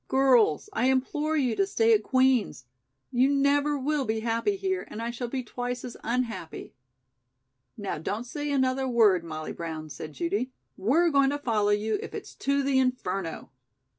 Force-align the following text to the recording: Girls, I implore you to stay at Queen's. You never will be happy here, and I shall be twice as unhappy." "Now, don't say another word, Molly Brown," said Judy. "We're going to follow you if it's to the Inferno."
Girls, 0.07 0.67
I 0.73 0.85
implore 0.87 1.37
you 1.37 1.55
to 1.55 1.67
stay 1.67 1.93
at 1.93 2.01
Queen's. 2.01 2.65
You 3.11 3.29
never 3.29 3.77
will 3.77 4.03
be 4.03 4.21
happy 4.21 4.55
here, 4.55 4.87
and 4.89 4.99
I 4.99 5.11
shall 5.11 5.27
be 5.27 5.43
twice 5.43 5.85
as 5.85 5.95
unhappy." 6.03 6.73
"Now, 7.77 7.99
don't 7.99 8.23
say 8.25 8.49
another 8.51 8.87
word, 8.87 9.23
Molly 9.23 9.51
Brown," 9.53 9.91
said 9.91 10.13
Judy. 10.13 10.49
"We're 10.75 11.11
going 11.11 11.29
to 11.29 11.37
follow 11.37 11.69
you 11.69 11.99
if 12.01 12.15
it's 12.15 12.33
to 12.33 12.63
the 12.63 12.79
Inferno." 12.79 13.51